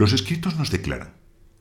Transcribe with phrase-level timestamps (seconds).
[0.00, 1.12] Los escritos nos declaran,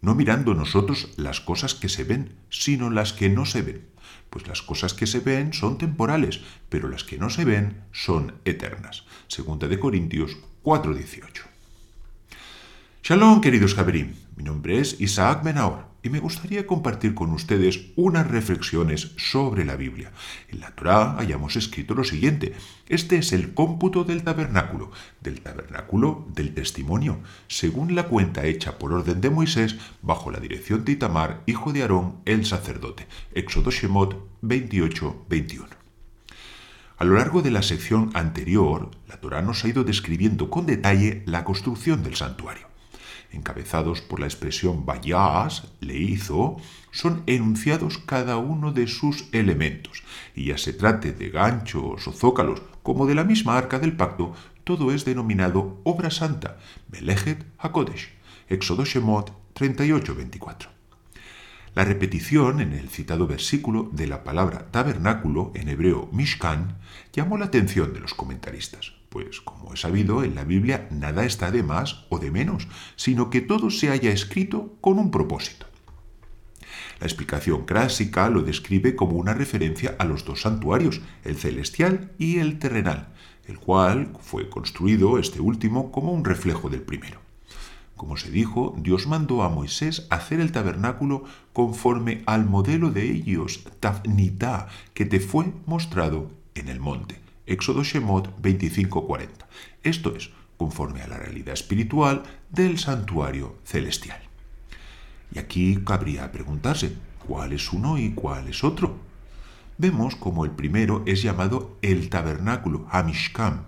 [0.00, 3.86] no mirando nosotros las cosas que se ven, sino las que no se ven,
[4.28, 8.34] pues las cosas que se ven son temporales, pero las que no se ven son
[8.44, 9.04] eternas.
[9.28, 11.44] Segunda de Corintios 4:18.
[13.04, 14.14] Shalom, queridos Javerim.
[14.34, 19.74] Mi nombre es Isaac Menaor y me gustaría compartir con ustedes unas reflexiones sobre la
[19.74, 20.12] Biblia.
[20.50, 22.52] En la Torá hayamos escrito lo siguiente.
[22.90, 24.92] Este es el cómputo del tabernáculo,
[25.22, 30.84] del tabernáculo del testimonio, según la cuenta hecha por orden de Moisés bajo la dirección
[30.84, 33.06] de Itamar, hijo de Aarón, el sacerdote.
[33.32, 35.68] Éxodo Shemot 28-21.
[36.98, 41.22] A lo largo de la sección anterior, la Torá nos ha ido describiendo con detalle
[41.24, 42.73] la construcción del santuario
[43.32, 46.56] encabezados por la expresión vayas, le hizo,
[46.92, 50.02] son enunciados cada uno de sus elementos,
[50.34, 54.34] y ya se trate de ganchos o zócalos como de la misma arca del pacto,
[54.64, 56.58] todo es denominado obra santa,
[56.90, 58.10] Melejet HaKodesh,
[58.48, 60.68] Éxodo Shemot 38-24.
[61.74, 66.76] La repetición en el citado versículo de la palabra tabernáculo en hebreo Mishkan
[67.12, 68.92] llamó la atención de los comentaristas.
[69.14, 73.30] Pues, como he sabido, en la Biblia nada está de más o de menos, sino
[73.30, 75.66] que todo se haya escrito con un propósito.
[76.98, 82.38] La explicación clásica lo describe como una referencia a los dos santuarios, el celestial y
[82.38, 83.14] el terrenal,
[83.46, 87.20] el cual fue construido este último como un reflejo del primero.
[87.94, 93.62] Como se dijo, Dios mandó a Moisés hacer el tabernáculo conforme al modelo de ellos,
[93.78, 97.23] Tafnitá, que te fue mostrado en el monte.
[97.46, 99.46] Éxodo Shemot 25:40.
[99.82, 104.20] Esto es, conforme a la realidad espiritual del santuario celestial.
[105.34, 108.96] Y aquí cabría preguntarse, ¿cuál es uno y cuál es otro?
[109.76, 113.64] Vemos como el primero es llamado el tabernáculo, Hamishkam.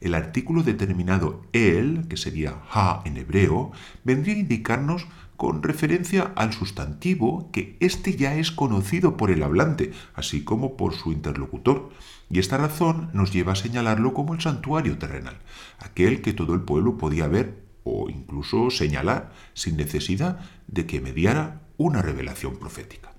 [0.00, 3.72] El artículo determinado el, que sería ha en hebreo,
[4.04, 5.06] vendría a indicarnos
[5.36, 10.94] con referencia al sustantivo que éste ya es conocido por el hablante, así como por
[10.94, 11.90] su interlocutor,
[12.30, 15.38] y esta razón nos lleva a señalarlo como el santuario terrenal,
[15.78, 21.60] aquel que todo el pueblo podía ver o incluso señalar sin necesidad de que mediara
[21.76, 23.12] una revelación profética.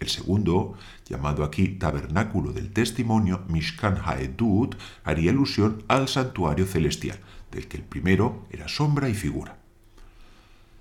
[0.00, 0.74] El segundo,
[1.08, 7.18] llamado aquí tabernáculo del testimonio, Mishkan Haedut, haría alusión al santuario celestial,
[7.50, 9.58] del que el primero era sombra y figura.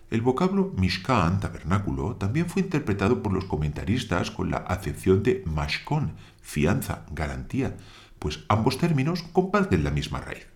[0.10, 6.14] El vocablo Mishkan, tabernáculo, también fue interpretado por los comentaristas con la acepción de mashkon,
[6.42, 7.76] fianza, garantía,
[8.18, 10.48] pues ambos términos comparten la misma raíz.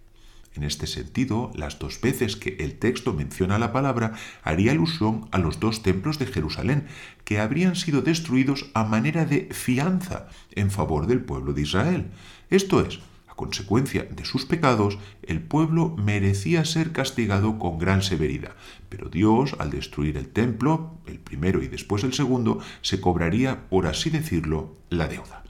[0.54, 5.38] En este sentido, las dos veces que el texto menciona la palabra haría alusión a
[5.38, 6.88] los dos templos de Jerusalén,
[7.26, 12.12] que habrían sido destruidos a manera de fianza en favor del pueblo de Israel.
[12.50, 13.00] Esto es,
[13.42, 18.56] consecuencia de sus pecados, el pueblo merecía ser castigado con gran severidad,
[18.88, 23.88] pero Dios, al destruir el templo, el primero y después el segundo, se cobraría, por
[23.88, 25.44] así decirlo, la deuda.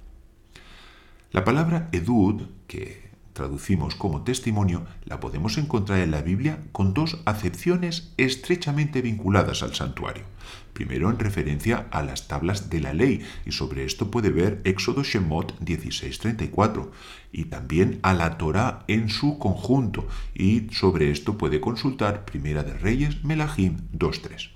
[1.34, 3.11] La palabra edud, que
[3.42, 9.74] traducimos como testimonio, la podemos encontrar en la Biblia con dos acepciones estrechamente vinculadas al
[9.74, 10.26] santuario.
[10.74, 15.02] Primero en referencia a las tablas de la ley, y sobre esto puede ver Éxodo
[15.02, 16.92] Shemot 16:34,
[17.32, 22.78] y también a la Torá en su conjunto, y sobre esto puede consultar Primera de
[22.78, 24.52] Reyes Melahim 2:3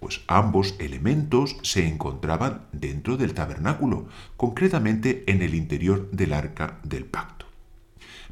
[0.00, 4.06] pues ambos elementos se encontraban dentro del tabernáculo,
[4.36, 7.47] concretamente en el interior del arca del pacto.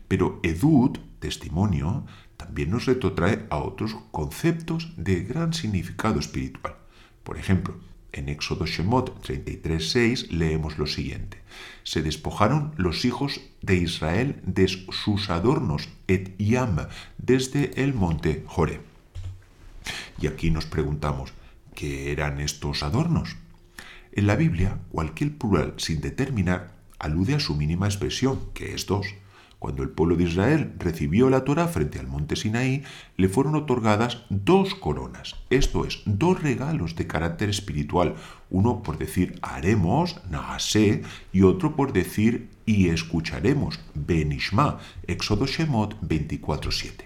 [0.08, 2.06] Pero Edud, testimonio,
[2.36, 6.76] también nos retrotrae a otros conceptos de gran significado espiritual.
[7.22, 7.76] Por ejemplo,
[8.12, 11.42] en Éxodo Shemot 33.6 leemos lo siguiente.
[11.82, 18.80] Se despojaron los hijos de Israel de sus adornos et yam desde el monte Joreb.
[20.20, 21.32] Y aquí nos preguntamos,
[21.74, 23.36] ¿qué eran estos adornos?
[24.12, 29.06] En la Biblia, cualquier plural sin determinar alude a su mínima expresión, que es dos.
[29.58, 32.82] Cuando el pueblo de Israel recibió la Torah frente al monte Sinaí,
[33.16, 38.16] le fueron otorgadas dos coronas, esto es, dos regalos de carácter espiritual,
[38.50, 41.02] uno por decir haremos, naase,
[41.32, 47.04] y otro por decir y escucharemos, benishma, Éxodo Shemot 24.7.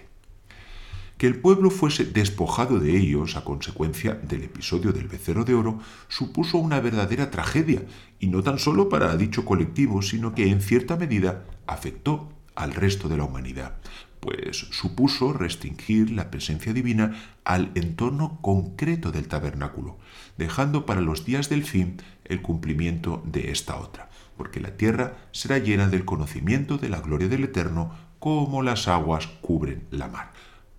[1.17, 5.79] Que el pueblo fuese despojado de ellos a consecuencia del episodio del becerro de oro
[6.09, 7.83] supuso una verdadera tragedia,
[8.19, 13.09] y no tan solo para dicho colectivo, sino que en cierta medida afectó al resto
[13.09, 13.75] de la humanidad,
[14.19, 19.97] pues supuso restringir la presencia divina al entorno concreto del tabernáculo,
[20.37, 25.57] dejando para los días del fin el cumplimiento de esta otra, porque la tierra será
[25.57, 30.31] llena del conocimiento de la gloria del Eterno como las aguas cubren la mar.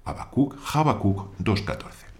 [0.05, 2.13] Habacuc, Habacuc 2.14.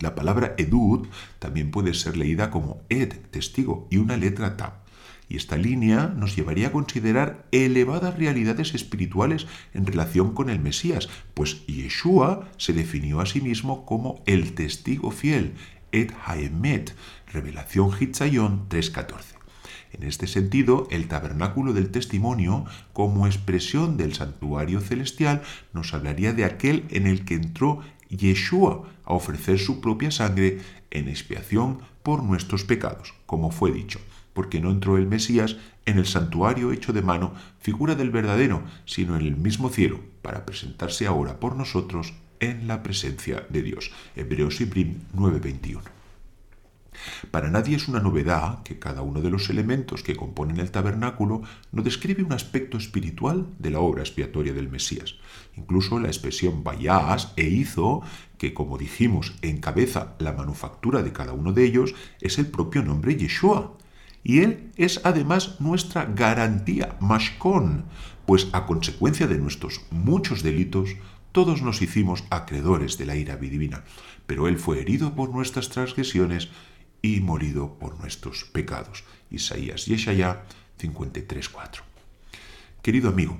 [0.00, 1.06] La palabra edud
[1.38, 4.72] también puede ser leída como ed, testigo, y una letra tab.
[5.30, 11.08] Y esta línea nos llevaría a considerar elevadas realidades espirituales en relación con el Mesías,
[11.34, 15.54] pues Yeshua se definió a sí mismo como el testigo fiel,
[15.92, 16.96] et haemet,
[17.32, 19.36] revelación Hitzayon 3.14.
[19.92, 25.42] En este sentido, el tabernáculo del testimonio, como expresión del santuario celestial,
[25.72, 30.58] nos hablaría de aquel en el que entró Yeshua a ofrecer su propia sangre
[30.90, 34.00] en expiación por nuestros pecados, como fue dicho,
[34.40, 39.14] porque no entró el Mesías en el santuario hecho de mano, figura del verdadero, sino
[39.14, 43.92] en el mismo cielo, para presentarse ahora por nosotros en la presencia de Dios.
[44.16, 45.82] Hebreos y Brim 9:21.
[47.30, 51.42] Para nadie es una novedad que cada uno de los elementos que componen el tabernáculo
[51.70, 55.16] no describe un aspecto espiritual de la obra expiatoria del Mesías.
[55.54, 58.00] Incluso la expresión vayas e hizo,
[58.38, 63.16] que como dijimos encabeza la manufactura de cada uno de ellos, es el propio nombre
[63.16, 63.76] Yeshua.
[64.22, 67.84] Y él es además nuestra garantía, mashkon,
[68.26, 70.90] pues a consecuencia de nuestros muchos delitos,
[71.32, 73.84] todos nos hicimos acreedores de la ira divina,
[74.26, 76.48] pero él fue herido por nuestras transgresiones
[77.02, 79.04] y morido por nuestros pecados.
[79.30, 81.80] Isaías y 53.4.
[82.82, 83.38] Querido amigo,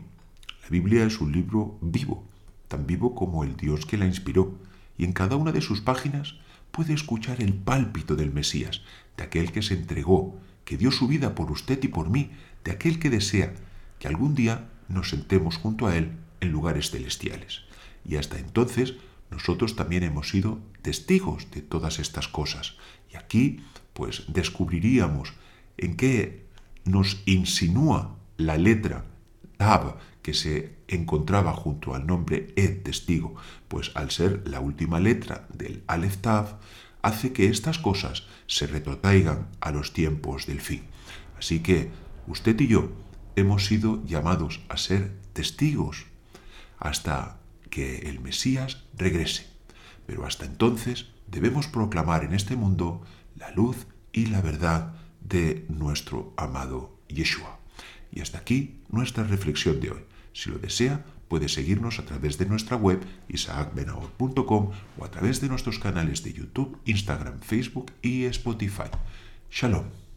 [0.63, 2.25] la Biblia es un libro vivo,
[2.69, 4.59] tan vivo como el Dios que la inspiró,
[4.97, 6.37] y en cada una de sus páginas
[6.71, 8.83] puede escuchar el pálpito del Mesías,
[9.17, 12.31] de aquel que se entregó, que dio su vida por usted y por mí,
[12.65, 13.55] de aquel que desea
[13.99, 17.63] que algún día nos sentemos junto a Él en lugares celestiales.
[18.05, 18.95] Y hasta entonces
[19.31, 22.77] nosotros también hemos sido testigos de todas estas cosas.
[23.13, 25.35] Y aquí, pues, descubriríamos
[25.77, 26.47] en qué
[26.85, 29.05] nos insinúa la letra
[29.57, 33.37] Tab que se encontraba junto al nombre Ed testigo,
[33.69, 36.59] pues al ser la última letra del Aleph Tav,
[37.03, 40.83] hace que estas cosas se retrotraigan a los tiempos del fin.
[41.39, 41.91] Así que
[42.27, 42.93] usted y yo
[43.37, 46.07] hemos sido llamados a ser testigos
[46.79, 47.39] hasta
[47.71, 49.47] que el Mesías regrese.
[50.07, 53.03] Pero hasta entonces debemos proclamar en este mundo
[53.37, 57.59] la luz y la verdad de nuestro amado Yeshua.
[58.13, 60.05] Y hasta aquí nuestra reflexión de hoy.
[60.33, 65.49] Si lo desea, puede seguirnos a través de nuestra web isaacbenahor.com o a través de
[65.49, 68.91] nuestros canales de YouTube, Instagram, Facebook y Spotify.
[69.49, 70.10] Shalom.